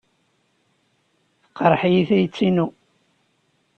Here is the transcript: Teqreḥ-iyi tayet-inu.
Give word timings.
Teqreḥ-iyi 1.43 2.03
tayet-inu. 2.09 2.67